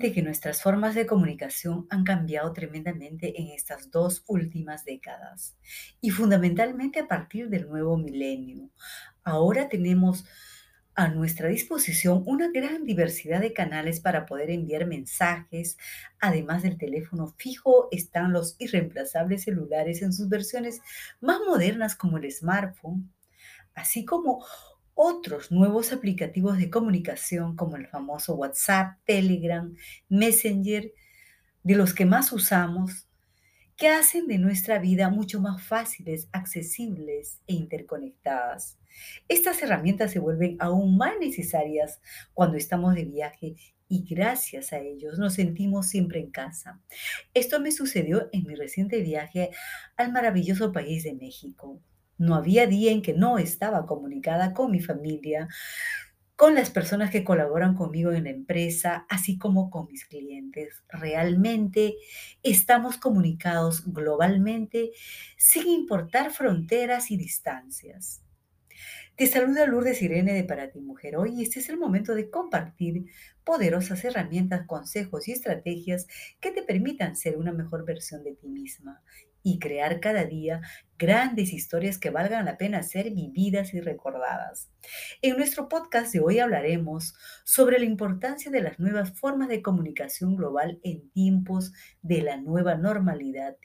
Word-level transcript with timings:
que 0.00 0.22
nuestras 0.22 0.62
formas 0.62 0.94
de 0.94 1.06
comunicación 1.06 1.86
han 1.90 2.04
cambiado 2.04 2.52
tremendamente 2.54 3.38
en 3.40 3.48
estas 3.48 3.90
dos 3.90 4.24
últimas 4.26 4.86
décadas 4.86 5.56
y 6.00 6.10
fundamentalmente 6.10 7.00
a 7.00 7.06
partir 7.06 7.50
del 7.50 7.68
nuevo 7.68 7.98
milenio. 7.98 8.70
Ahora 9.22 9.68
tenemos 9.68 10.24
a 10.94 11.08
nuestra 11.08 11.48
disposición 11.48 12.22
una 12.26 12.50
gran 12.50 12.84
diversidad 12.84 13.40
de 13.40 13.52
canales 13.52 14.00
para 14.00 14.24
poder 14.26 14.50
enviar 14.50 14.86
mensajes. 14.86 15.76
Además 16.18 16.62
del 16.62 16.78
teléfono 16.78 17.34
fijo, 17.36 17.88
están 17.90 18.32
los 18.32 18.56
irreemplazables 18.58 19.44
celulares 19.44 20.02
en 20.02 20.12
sus 20.12 20.28
versiones 20.28 20.80
más 21.20 21.40
modernas 21.46 21.94
como 21.94 22.16
el 22.16 22.30
smartphone, 22.32 23.12
así 23.74 24.04
como 24.04 24.44
otros 25.02 25.50
nuevos 25.50 25.94
aplicativos 25.94 26.58
de 26.58 26.68
comunicación 26.68 27.56
como 27.56 27.76
el 27.76 27.86
famoso 27.86 28.34
WhatsApp, 28.34 28.98
Telegram, 29.06 29.74
Messenger, 30.10 30.92
de 31.62 31.74
los 31.74 31.94
que 31.94 32.04
más 32.04 32.34
usamos, 32.34 33.08
que 33.78 33.88
hacen 33.88 34.26
de 34.26 34.36
nuestra 34.36 34.78
vida 34.78 35.08
mucho 35.08 35.40
más 35.40 35.62
fáciles, 35.62 36.28
accesibles 36.32 37.40
e 37.46 37.54
interconectadas. 37.54 38.78
Estas 39.26 39.62
herramientas 39.62 40.12
se 40.12 40.18
vuelven 40.18 40.58
aún 40.60 40.98
más 40.98 41.14
necesarias 41.18 41.98
cuando 42.34 42.58
estamos 42.58 42.94
de 42.94 43.06
viaje 43.06 43.56
y 43.88 44.04
gracias 44.04 44.74
a 44.74 44.80
ellos 44.80 45.18
nos 45.18 45.32
sentimos 45.32 45.88
siempre 45.88 46.20
en 46.20 46.30
casa. 46.30 46.78
Esto 47.32 47.58
me 47.58 47.72
sucedió 47.72 48.28
en 48.32 48.46
mi 48.46 48.54
reciente 48.54 49.00
viaje 49.00 49.48
al 49.96 50.12
maravilloso 50.12 50.72
país 50.72 51.04
de 51.04 51.14
México. 51.14 51.80
No 52.20 52.34
había 52.34 52.66
día 52.66 52.92
en 52.92 53.00
que 53.00 53.14
no 53.14 53.38
estaba 53.38 53.86
comunicada 53.86 54.52
con 54.52 54.70
mi 54.70 54.80
familia, 54.80 55.48
con 56.36 56.54
las 56.54 56.68
personas 56.68 57.10
que 57.10 57.24
colaboran 57.24 57.74
conmigo 57.74 58.12
en 58.12 58.24
la 58.24 58.30
empresa, 58.30 59.06
así 59.08 59.38
como 59.38 59.70
con 59.70 59.86
mis 59.86 60.04
clientes. 60.04 60.82
Realmente 60.90 61.94
estamos 62.42 62.98
comunicados 62.98 63.90
globalmente 63.90 64.90
sin 65.38 65.66
importar 65.68 66.30
fronteras 66.30 67.10
y 67.10 67.16
distancias. 67.16 68.22
Te 69.16 69.26
saluda 69.26 69.64
Lourdes 69.64 70.02
Irene 70.02 70.34
de 70.34 70.44
Para 70.44 70.70
Ti 70.70 70.80
Mujer 70.80 71.16
hoy 71.16 71.42
este 71.42 71.60
es 71.60 71.70
el 71.70 71.78
momento 71.78 72.14
de 72.14 72.28
compartir 72.28 73.06
poderosas 73.44 74.04
herramientas, 74.04 74.66
consejos 74.66 75.26
y 75.26 75.32
estrategias 75.32 76.06
que 76.38 76.50
te 76.50 76.62
permitan 76.62 77.16
ser 77.16 77.38
una 77.38 77.52
mejor 77.52 77.86
versión 77.86 78.22
de 78.24 78.34
ti 78.34 78.48
misma 78.48 79.02
y 79.42 79.58
crear 79.58 80.00
cada 80.00 80.24
día 80.24 80.60
grandes 80.98 81.52
historias 81.52 81.98
que 81.98 82.10
valgan 82.10 82.44
la 82.44 82.58
pena 82.58 82.82
ser 82.82 83.10
vividas 83.10 83.72
y 83.74 83.80
recordadas. 83.80 84.70
En 85.22 85.36
nuestro 85.36 85.68
podcast 85.68 86.12
de 86.12 86.20
hoy 86.20 86.38
hablaremos 86.38 87.14
sobre 87.44 87.78
la 87.78 87.86
importancia 87.86 88.50
de 88.50 88.60
las 88.60 88.78
nuevas 88.78 89.18
formas 89.18 89.48
de 89.48 89.62
comunicación 89.62 90.36
global 90.36 90.78
en 90.82 91.10
tiempos 91.10 91.72
de 92.02 92.22
la 92.22 92.36
nueva 92.36 92.74
normalidad 92.74 93.56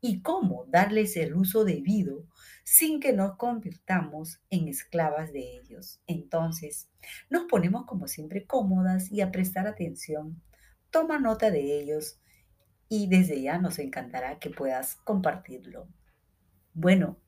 y 0.00 0.22
cómo 0.22 0.64
darles 0.68 1.16
el 1.16 1.34
uso 1.34 1.64
debido 1.64 2.24
sin 2.64 3.00
que 3.00 3.12
nos 3.12 3.36
convirtamos 3.36 4.40
en 4.50 4.68
esclavas 4.68 5.32
de 5.32 5.58
ellos. 5.58 6.00
Entonces, 6.06 6.88
nos 7.30 7.44
ponemos 7.44 7.86
como 7.86 8.06
siempre 8.06 8.46
cómodas 8.46 9.10
y 9.10 9.20
a 9.20 9.32
prestar 9.32 9.66
atención. 9.66 10.42
Toma 10.90 11.18
nota 11.18 11.50
de 11.50 11.80
ellos 11.80 12.20
y 12.88 13.08
desde 13.08 13.40
ya 13.42 13.58
nos 13.58 13.78
encantará 13.78 14.38
que 14.38 14.50
puedas 14.50 14.96
compartirlo. 14.96 15.88
Bueno, 16.74 17.18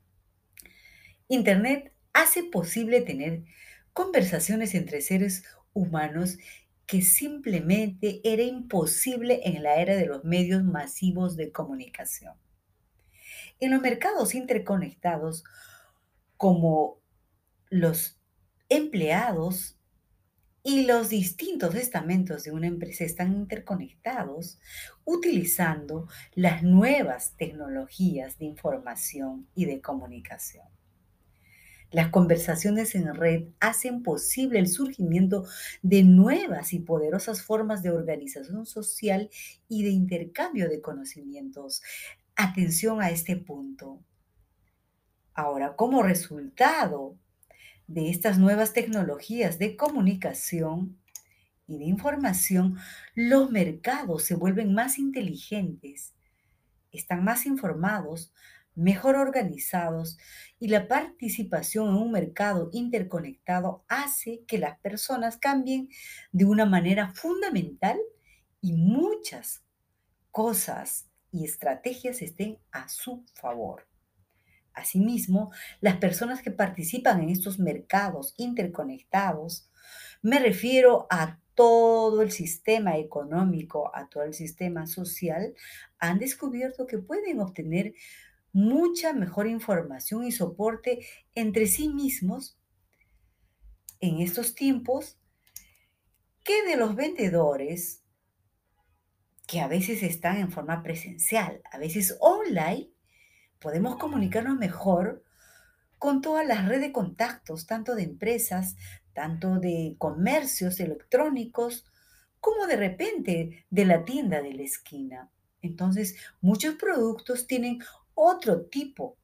Internet 1.29 1.93
hace 2.13 2.45
posible 2.45 3.03
tener 3.03 3.45
conversaciones 3.93 4.75
entre 4.75 5.01
seres 5.01 5.45
humanos 5.73 6.39
que 6.87 7.03
simplemente 7.03 8.21
era 8.25 8.43
imposible 8.43 9.41
en 9.45 9.63
la 9.63 9.77
era 9.77 9.95
de 9.95 10.07
los 10.07 10.25
medios 10.25 10.65
masivos 10.65 11.37
de 11.37 11.53
comunicación. 11.53 12.35
En 13.61 13.71
los 13.71 13.81
mercados 13.81 14.35
interconectados, 14.35 15.45
como 16.37 16.99
los 17.69 18.19
empleados 18.69 19.80
y 20.63 20.85
los 20.85 21.09
distintos 21.09 21.75
estamentos 21.75 22.45
de 22.45 22.53
una 22.53 22.67
empresa 22.67 23.05
están 23.05 23.33
interconectados 23.33 24.59
utilizando 25.05 26.09
las 26.35 26.63
nuevas 26.63 27.35
tecnologías 27.37 28.39
de 28.39 28.45
información 28.45 29.49
y 29.55 29.65
de 29.65 29.81
comunicación. 29.81 30.67
Las 31.91 32.11
conversaciones 32.11 32.95
en 32.95 33.13
red 33.15 33.49
hacen 33.59 34.05
posible 34.05 34.61
el 34.61 34.69
surgimiento 34.69 35.45
de 35.83 36.05
nuevas 36.05 36.73
y 36.73 36.79
poderosas 36.79 37.43
formas 37.43 37.83
de 37.83 37.91
organización 37.91 38.65
social 38.65 39.29
y 39.67 39.83
de 39.83 39.91
intercambio 39.91 40.69
de 40.69 40.81
conocimientos. 40.81 41.83
Atención 42.37 43.03
a 43.03 43.11
este 43.11 43.37
punto. 43.37 44.01
Ahora, 45.35 45.75
como 45.75 46.03
resultado 46.03 47.17
de 47.91 48.09
estas 48.09 48.39
nuevas 48.39 48.73
tecnologías 48.73 49.59
de 49.59 49.77
comunicación 49.77 50.97
y 51.67 51.77
de 51.77 51.87
información, 51.87 52.79
los 53.17 53.51
mercados 53.51 54.23
se 54.23 54.37
vuelven 54.37 54.73
más 54.75 54.97
inteligentes, 54.97 56.15
están 56.93 57.25
más 57.25 57.47
informados, 57.47 58.33
mejor 58.77 59.17
organizados 59.17 60.19
y 60.61 60.69
la 60.69 60.87
participación 60.87 61.89
en 61.89 61.97
un 61.97 62.13
mercado 62.13 62.71
interconectado 62.73 63.85
hace 63.89 64.45
que 64.47 64.59
las 64.59 64.79
personas 64.79 65.37
cambien 65.37 65.89
de 66.31 66.45
una 66.45 66.67
manera 66.67 67.13
fundamental 67.13 67.99
y 68.61 68.73
muchas 68.75 69.65
cosas 70.31 71.09
y 71.33 71.45
estrategias 71.45 72.23
estén 72.23 72.57
a 72.71 72.89
su 72.89 73.25
favor. 73.35 73.90
Asimismo, 74.75 75.53
las 75.81 75.97
personas 75.97 76.43
que 76.43 76.51
participan 76.51 77.23
en 77.23 77.31
estos 77.31 77.59
mercados 77.59 78.35
interconectados, 78.37 79.69
me 80.23 80.39
refiero 80.39 81.07
a 81.11 81.39
todo 81.55 82.23
el 82.23 82.31
sistema 82.31 82.97
económico, 82.97 83.91
a 83.95 84.09
todo 84.09 84.23
el 84.23 84.35
sistema 84.35 84.87
social, 84.87 85.55
han 85.99 86.19
descubierto 86.19 86.87
que 86.87 86.99
pueden 86.99 87.41
obtener 87.41 87.95
mucha 88.53 89.13
mejor 89.13 89.47
información 89.47 90.25
y 90.25 90.33
soporte 90.33 91.07
entre 91.35 91.67
sí 91.67 91.89
mismos 91.89 92.59
en 94.01 94.21
estos 94.21 94.55
tiempos 94.55 95.19
que 96.43 96.65
de 96.65 96.77
los 96.77 96.97
vendedores 96.97 98.03
que 99.47 99.61
a 99.61 99.69
veces 99.69 100.03
están 100.03 100.39
en 100.39 100.51
forma 100.51 100.83
presencial, 100.83 101.61
a 101.71 101.79
veces 101.79 102.17
online 102.21 102.89
podemos 103.61 103.97
comunicarnos 103.97 104.59
mejor 104.59 105.23
con 105.99 106.23
todas 106.23 106.47
las 106.47 106.67
redes 106.67 106.81
de 106.81 106.93
contactos, 106.93 107.67
tanto 107.67 107.95
de 107.95 108.03
empresas, 108.05 108.77
tanto 109.13 109.61
de 109.61 109.97
comercios 109.99 110.81
electrónicos, 110.81 111.85
como 112.41 112.67
de 112.67 112.77
repente 112.77 113.67
de 113.69 113.85
la 113.85 114.05
tienda 114.05 114.41
de 114.41 114.55
la 114.55 114.63
esquina. 114.63 115.31
Entonces, 115.61 116.17
muchos 116.41 116.77
productos 116.77 117.47
tienen 117.47 117.81
otro 118.15 118.63
tipo 118.63 119.19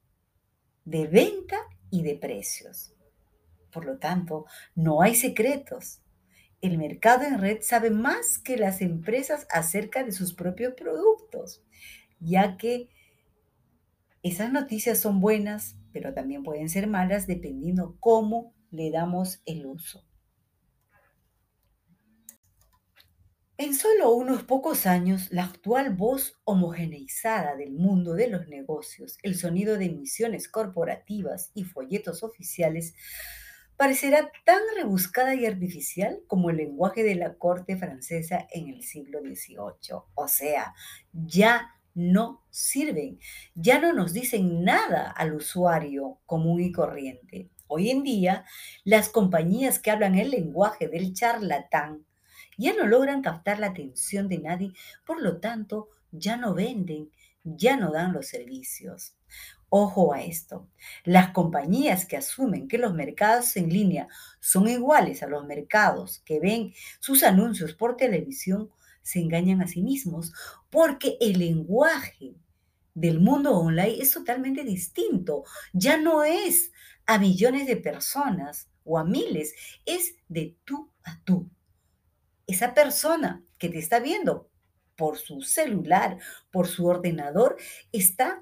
de 0.85 1.07
venta 1.07 1.57
y 1.91 2.03
de 2.03 2.17
precios. 2.17 2.93
Por 3.73 3.87
lo 3.87 3.99
tanto, 3.99 4.45
no 4.75 5.01
hay 5.01 5.15
secretos. 5.15 6.01
El 6.61 6.79
mercado 6.79 7.25
en 7.25 7.39
red 7.39 7.59
sabe 7.63 7.91
más 7.91 8.39
que 8.39 8.57
las 8.57 8.81
empresas 8.83 9.47
acerca 9.51 10.05
de 10.05 10.13
sus 10.13 10.35
propios 10.35 10.75
productos, 10.75 11.63
ya 12.21 12.57
que 12.57 12.91
esas 14.27 14.53
noticias 14.53 14.99
son 14.99 15.21
buenas, 15.21 15.77
pero 15.93 16.13
también 16.13 16.43
pueden 16.43 16.69
ser 16.69 16.89
malas 16.89 17.29
dependiendo 17.29 17.97
cómo 18.01 18.55
le 18.71 18.91
damos 18.91 19.41
el 19.47 19.67
uso. 19.67 20.05
En 23.57 23.73
solo 23.73 24.13
unos 24.13 24.43
pocos 24.43 24.85
años, 24.85 25.29
la 25.31 25.45
actual 25.45 25.95
voz 25.95 26.41
homogeneizada 26.45 27.55
del 27.55 27.73
mundo 27.73 28.15
de 28.15 28.29
los 28.29 28.49
negocios, 28.49 29.17
el 29.23 29.37
sonido 29.37 29.79
de 29.79 29.87
emisiones 29.87 30.49
corporativas 30.49 31.53
y 31.55 31.63
folletos 31.63 32.25
oficiales, 32.25 32.95
parecerá 33.77 34.31
tan 34.45 34.61
rebuscada 34.77 35.37
y 35.37 35.47
artificial 35.47 36.21
como 36.27 36.51
el 36.51 36.57
lenguaje 36.57 37.05
de 37.05 37.15
la 37.15 37.35
corte 37.35 37.77
francesa 37.77 38.47
en 38.51 38.69
el 38.69 38.83
siglo 38.83 39.21
XVIII. 39.21 40.03
O 40.15 40.29
sea, 40.29 40.75
ya 41.13 41.76
no 41.97 42.45
sirven, 42.51 43.19
ya 43.55 43.81
no 43.81 43.95
nos 43.95 44.13
dicen 44.13 44.63
nada 44.63 45.11
al 45.11 45.35
usuario 45.35 46.19
común 46.27 46.61
y 46.61 46.71
corriente. 46.71 47.51
Hoy 47.69 47.91
en 47.91 48.05
día, 48.05 48.45
las 48.85 49.09
compañías 49.09 49.79
que 49.79 49.91
hablan 49.91 50.15
el 50.15 50.31
lenguaje 50.31 50.89
del 50.89 51.15
charlatán 51.15 52.05
ya 52.59 52.75
no 52.75 52.87
logran 52.87 53.23
captar 53.23 53.59
la 53.59 53.69
atención 53.69 54.29
de 54.29 54.39
nadie, 54.39 54.73
por 55.07 55.23
lo 55.23 55.41
tanto, 55.41 55.89
ya 56.13 56.37
no 56.37 56.55
venden, 56.55 57.11
ya 57.43 57.77
no 57.77 57.91
dan 57.91 58.13
los 58.13 58.29
servicios. 58.29 59.17
Ojo 59.69 60.13
a 60.13 60.23
esto, 60.23 60.69
las 61.03 61.31
compañías 61.31 62.07
que 62.07 62.19
asumen 62.19 62.69
que 62.69 62.79
los 62.79 62.95
mercados 62.95 63.57
en 63.57 63.71
línea 63.71 64.07
son 64.39 64.69
iguales 64.69 65.23
a 65.23 65.27
los 65.27 65.45
mercados 65.47 66.21
que 66.25 66.41
ven 66.41 66.73
sus 67.01 67.23
anuncios 67.23 67.73
por 67.75 67.97
televisión 67.97 68.71
se 69.07 69.21
engañan 69.21 69.63
a 69.63 69.69
sí 69.69 69.83
mismos 69.83 70.33
porque 70.69 71.17
el 71.21 71.39
lenguaje 71.39 72.35
del 72.93 73.21
mundo 73.21 73.57
online 73.57 73.99
es 74.01 74.11
totalmente 74.11 74.65
distinto. 74.65 75.45
Ya 75.73 75.97
no 75.97 76.25
es 76.25 76.73
a 77.07 77.17
millones 77.17 77.69
de 77.69 77.77
personas 77.77 78.69
o 78.83 78.99
a 78.99 79.05
miles, 79.05 79.55
es 79.85 80.17
de 80.27 80.57
tú 80.65 80.91
a 81.05 81.23
tú. 81.23 81.49
Esa 82.49 82.75
persona 82.75 83.45
que 83.59 83.69
te 83.69 83.79
está 83.79 84.01
viendo 84.01 84.51
por 84.97 85.19
su 85.19 85.41
celular, 85.43 86.19
por 86.51 86.67
su 86.67 86.87
ordenador, 86.87 87.57
está 87.93 88.41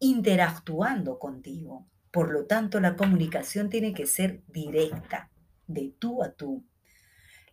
interactuando 0.00 1.20
contigo. 1.20 1.86
Por 2.10 2.32
lo 2.32 2.46
tanto, 2.46 2.80
la 2.80 2.96
comunicación 2.96 3.70
tiene 3.70 3.94
que 3.94 4.08
ser 4.08 4.42
directa, 4.48 5.30
de 5.68 5.94
tú 6.00 6.24
a 6.24 6.32
tú. 6.32 6.64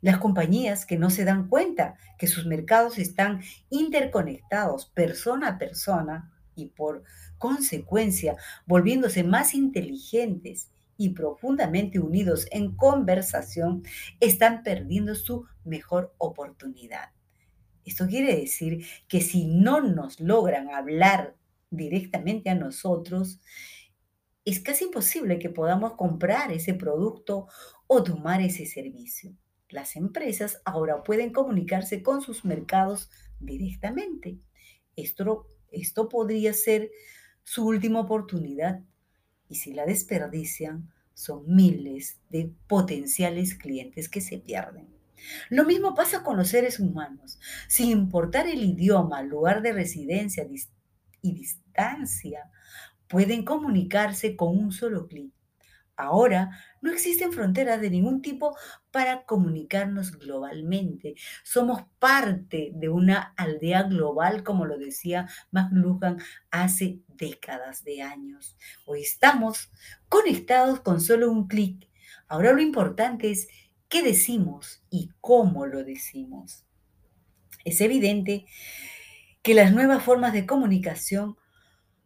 Las 0.01 0.17
compañías 0.17 0.85
que 0.85 0.97
no 0.97 1.09
se 1.09 1.25
dan 1.25 1.47
cuenta 1.47 1.95
que 2.17 2.27
sus 2.27 2.45
mercados 2.45 2.97
están 2.97 3.41
interconectados 3.69 4.87
persona 4.87 5.49
a 5.49 5.57
persona 5.57 6.33
y 6.55 6.67
por 6.67 7.03
consecuencia 7.37 8.35
volviéndose 8.65 9.23
más 9.23 9.53
inteligentes 9.53 10.71
y 10.97 11.09
profundamente 11.09 11.99
unidos 11.99 12.47
en 12.51 12.75
conversación, 12.75 13.83
están 14.19 14.61
perdiendo 14.61 15.15
su 15.15 15.45
mejor 15.63 16.13
oportunidad. 16.19 17.09
Esto 17.83 18.07
quiere 18.07 18.35
decir 18.35 18.85
que 19.07 19.21
si 19.21 19.45
no 19.45 19.81
nos 19.81 20.19
logran 20.19 20.69
hablar 20.69 21.35
directamente 21.71 22.51
a 22.51 22.55
nosotros, 22.55 23.39
es 24.45 24.59
casi 24.59 24.85
imposible 24.85 25.39
que 25.39 25.49
podamos 25.49 25.93
comprar 25.93 26.51
ese 26.51 26.75
producto 26.75 27.47
o 27.87 28.03
tomar 28.03 28.41
ese 28.41 28.67
servicio. 28.67 29.35
Las 29.71 29.95
empresas 29.95 30.61
ahora 30.65 31.03
pueden 31.03 31.31
comunicarse 31.31 32.03
con 32.03 32.21
sus 32.21 32.45
mercados 32.45 33.09
directamente. 33.39 34.37
Esto, 34.95 35.47
esto 35.71 36.09
podría 36.09 36.53
ser 36.53 36.91
su 37.43 37.65
última 37.65 38.01
oportunidad 38.01 38.81
y 39.49 39.55
si 39.55 39.73
la 39.73 39.85
desperdician, 39.85 40.91
son 41.13 41.43
miles 41.45 42.19
de 42.29 42.53
potenciales 42.67 43.55
clientes 43.55 44.07
que 44.09 44.21
se 44.21 44.37
pierden. 44.37 44.87
Lo 45.49 45.65
mismo 45.65 45.93
pasa 45.93 46.23
con 46.23 46.37
los 46.37 46.49
seres 46.49 46.79
humanos. 46.79 47.39
Sin 47.67 47.89
importar 47.89 48.47
el 48.47 48.63
idioma, 48.63 49.21
lugar 49.21 49.61
de 49.61 49.73
residencia 49.73 50.47
y 51.21 51.33
distancia, 51.33 52.49
pueden 53.07 53.43
comunicarse 53.43 54.35
con 54.35 54.57
un 54.57 54.71
solo 54.71 55.07
clic. 55.07 55.33
Ahora 56.01 56.49
no 56.81 56.91
existen 56.91 57.31
fronteras 57.31 57.79
de 57.79 57.91
ningún 57.91 58.23
tipo 58.23 58.57
para 58.89 59.23
comunicarnos 59.23 60.17
globalmente. 60.17 61.13
Somos 61.43 61.83
parte 61.99 62.71
de 62.73 62.89
una 62.89 63.35
aldea 63.37 63.83
global, 63.83 64.43
como 64.43 64.65
lo 64.65 64.79
decía 64.79 65.29
McLuhan 65.51 66.17
hace 66.49 67.01
décadas 67.07 67.83
de 67.83 68.01
años. 68.01 68.57
Hoy 68.85 69.01
estamos 69.01 69.71
conectados 70.09 70.79
con 70.79 71.01
solo 71.01 71.31
un 71.31 71.47
clic. 71.47 71.87
Ahora 72.27 72.51
lo 72.51 72.61
importante 72.61 73.29
es 73.29 73.47
qué 73.87 74.01
decimos 74.01 74.83
y 74.89 75.11
cómo 75.21 75.67
lo 75.67 75.83
decimos. 75.83 76.65
Es 77.63 77.79
evidente 77.79 78.47
que 79.43 79.53
las 79.53 79.71
nuevas 79.71 80.03
formas 80.03 80.33
de 80.33 80.47
comunicación 80.47 81.37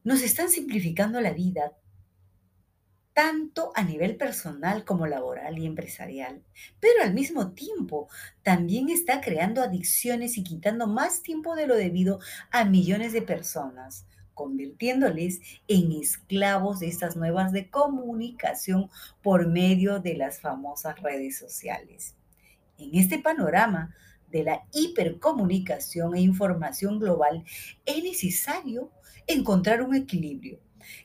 nos 0.04 0.22
están 0.22 0.50
simplificando 0.50 1.22
la 1.22 1.32
vida 1.32 1.72
tanto 3.16 3.72
a 3.76 3.84
nivel 3.84 4.18
personal 4.18 4.84
como 4.84 5.08
laboral 5.08 5.58
y 5.58 5.66
empresarial, 5.66 6.44
pero 6.82 7.02
al 7.02 7.14
mismo 7.14 7.54
tiempo 7.54 8.10
también 8.44 8.90
está 8.90 9.22
creando 9.22 9.62
adicciones 9.64 10.38
y 10.38 10.44
quitando 10.44 10.86
más 10.86 11.24
tiempo 11.24 11.56
de 11.56 11.66
lo 11.66 11.78
debido 11.78 12.20
a 12.52 12.66
millones 12.66 13.14
de 13.14 13.22
personas, 13.22 14.06
convirtiéndoles 14.34 15.40
en 15.70 15.94
esclavos 15.94 16.82
de 16.82 16.90
estas 16.90 17.16
nuevas 17.16 17.54
de 17.54 17.70
comunicación 17.70 18.90
por 19.24 19.48
medio 19.48 20.02
de 20.02 20.16
las 20.16 20.42
famosas 20.42 21.02
redes 21.02 21.38
sociales. 21.38 22.16
En 22.78 22.96
este 22.96 23.18
panorama 23.18 23.96
de 24.30 24.44
la 24.44 24.66
hipercomunicación 24.74 26.16
e 26.16 26.20
información 26.20 27.00
global, 27.00 27.46
es 27.86 28.04
necesario 28.04 28.92
encontrar 29.26 29.82
un 29.84 29.96
equilibrio 29.96 30.60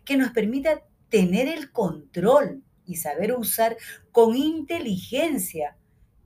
que 0.05 0.17
nos 0.17 0.33
permita 0.33 0.83
tener 1.11 1.49
el 1.49 1.73
control 1.73 2.63
y 2.87 2.97
saber 2.97 3.33
usar 3.33 3.77
con 4.11 4.37
inteligencia 4.37 5.77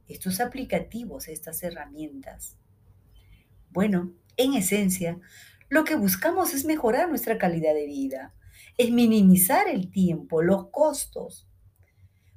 estos 0.08 0.40
aplicativos, 0.40 1.28
estas 1.28 1.62
herramientas. 1.62 2.56
Bueno, 3.70 4.12
en 4.36 4.54
esencia, 4.54 5.18
lo 5.68 5.84
que 5.84 5.96
buscamos 5.96 6.54
es 6.54 6.64
mejorar 6.64 7.08
nuestra 7.08 7.38
calidad 7.38 7.74
de 7.74 7.86
vida, 7.86 8.34
es 8.76 8.90
minimizar 8.90 9.68
el 9.68 9.90
tiempo, 9.90 10.42
los 10.42 10.68
costos, 10.68 11.48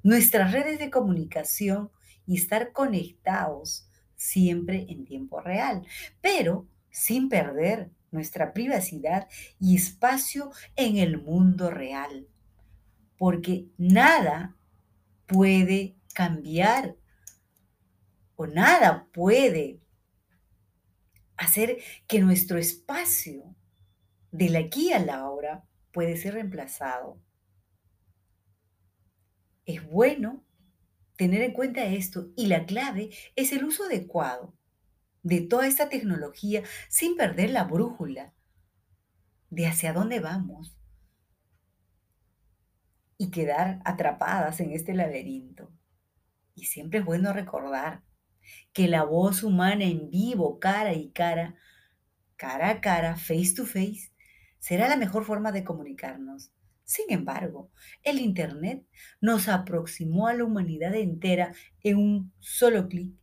nuestras 0.03 0.51
redes 0.51 0.79
de 0.79 0.89
comunicación 0.89 1.91
y 2.25 2.37
estar 2.37 2.71
conectados 2.71 3.87
siempre 4.15 4.85
en 4.89 5.05
tiempo 5.05 5.41
real, 5.41 5.85
pero 6.21 6.67
sin 6.89 7.29
perder 7.29 7.91
nuestra 8.11 8.53
privacidad 8.53 9.27
y 9.59 9.75
espacio 9.75 10.51
en 10.75 10.97
el 10.97 11.21
mundo 11.21 11.69
real 11.69 12.27
porque 13.17 13.67
nada 13.77 14.55
puede 15.25 15.95
cambiar 16.13 16.95
o 18.35 18.47
nada 18.47 19.07
puede 19.11 19.81
hacer 21.35 21.77
que 22.07 22.19
nuestro 22.19 22.57
espacio 22.57 23.55
de 24.31 24.49
la 24.49 24.59
aquí 24.59 24.93
a 24.93 24.99
la 24.99 25.29
hora 25.29 25.65
puede 25.91 26.17
ser 26.17 26.35
reemplazado. 26.35 27.19
Es 29.65 29.83
bueno 29.87 30.43
tener 31.17 31.41
en 31.41 31.53
cuenta 31.53 31.83
esto 31.85 32.31
y 32.35 32.45
la 32.45 32.65
clave 32.65 33.09
es 33.35 33.51
el 33.51 33.65
uso 33.65 33.85
adecuado 33.85 34.53
de 35.23 35.41
toda 35.41 35.67
esta 35.67 35.89
tecnología 35.89 36.63
sin 36.89 37.17
perder 37.17 37.49
la 37.49 37.63
brújula 37.63 38.33
de 39.49 39.67
hacia 39.67 39.93
dónde 39.93 40.19
vamos 40.19 40.76
y 43.17 43.31
quedar 43.31 43.81
atrapadas 43.85 44.59
en 44.59 44.71
este 44.71 44.93
laberinto. 44.93 45.71
Y 46.55 46.65
siempre 46.65 46.99
es 46.99 47.05
bueno 47.05 47.33
recordar 47.33 48.03
que 48.73 48.87
la 48.87 49.03
voz 49.03 49.43
humana 49.43 49.83
en 49.83 50.09
vivo, 50.09 50.59
cara 50.59 50.93
y 50.93 51.09
cara, 51.11 51.55
cara 52.35 52.69
a 52.69 52.81
cara, 52.81 53.15
face 53.15 53.53
to 53.55 53.65
face, 53.65 54.11
será 54.59 54.87
la 54.87 54.97
mejor 54.97 55.25
forma 55.25 55.51
de 55.51 55.63
comunicarnos. 55.63 56.51
Sin 56.83 57.05
embargo, 57.09 57.69
el 58.03 58.19
Internet 58.19 58.85
nos 59.19 59.49
aproximó 59.49 60.27
a 60.27 60.33
la 60.33 60.45
humanidad 60.45 60.95
entera 60.95 61.53
en 61.83 61.97
un 61.97 62.33
solo 62.39 62.87
clic 62.87 63.13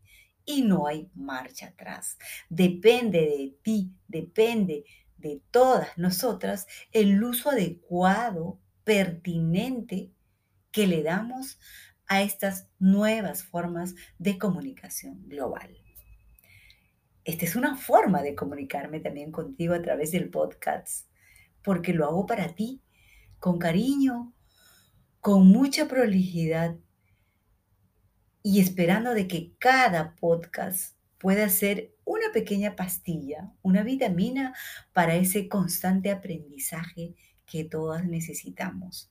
y 0.45 0.63
no 0.63 0.87
hay 0.87 1.11
marcha 1.15 1.69
atrás. 1.69 2.19
Depende 2.51 3.21
de 3.21 3.57
ti, 3.63 3.95
depende 4.07 4.85
de 5.17 5.43
todas 5.51 5.97
nosotras 5.97 6.67
el 6.93 7.23
uso 7.25 7.51
adecuado 7.51 8.61
pertinente 8.85 10.13
que 10.71 10.87
le 10.87 11.03
damos 11.03 11.59
a 12.07 12.23
estas 12.23 12.69
nuevas 12.79 13.43
formas 13.43 13.95
de 14.19 14.39
comunicación 14.39 15.29
global. 15.29 15.79
Esta 17.25 17.47
es 17.47 17.57
una 17.57 17.77
forma 17.77 18.23
de 18.23 18.35
comunicarme 18.35 19.01
también 19.01 19.33
contigo 19.33 19.75
a 19.75 19.81
través 19.81 20.13
del 20.13 20.29
podcast, 20.29 21.09
porque 21.63 21.95
lo 21.95 22.05
hago 22.05 22.27
para 22.27 22.55
ti, 22.55 22.83
con 23.39 23.59
cariño, 23.59 24.35
con 25.21 25.47
mucha 25.47 25.89
prolijidad 25.89 26.77
y 28.43 28.61
esperando 28.61 29.15
de 29.15 29.27
que 29.27 29.55
cada 29.59 30.15
podcast 30.17 30.99
pueda 31.17 31.49
ser 31.49 31.95
una 32.05 32.31
pequeña 32.35 32.77
pastilla, 32.77 33.51
una 33.63 33.83
vitamina 33.83 34.55
para 34.93 35.15
ese 35.15 35.49
constante 35.49 36.11
aprendizaje 36.11 37.15
que 37.47 37.65
todas 37.65 38.05
necesitamos. 38.05 39.11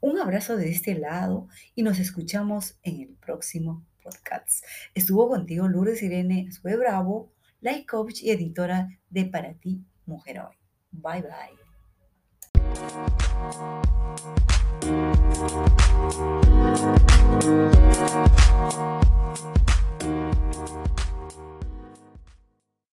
Un 0.00 0.18
abrazo 0.18 0.56
de 0.56 0.70
este 0.70 0.94
lado 0.94 1.48
y 1.74 1.82
nos 1.82 1.98
escuchamos 1.98 2.78
en 2.82 3.00
el 3.00 3.08
próximo 3.08 3.84
podcast. 4.02 4.64
Estuvo 4.94 5.28
contigo 5.28 5.68
Lourdes 5.68 6.02
Irene 6.02 6.50
Sue 6.52 6.76
Bravo, 6.76 7.32
life 7.60 7.86
coach 7.86 8.22
y 8.22 8.30
editora 8.30 8.88
de 9.08 9.26
Para 9.26 9.54
ti, 9.54 9.84
Mujer 10.06 10.40
Hoy. 10.40 10.56
Bye 10.90 11.22
bye. 11.22 11.60